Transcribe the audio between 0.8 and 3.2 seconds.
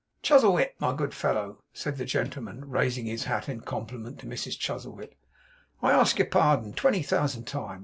good fellow!' said the gentleman, raising